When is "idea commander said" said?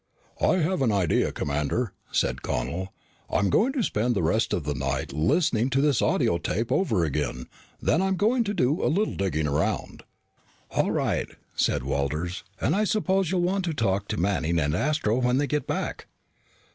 0.91-2.41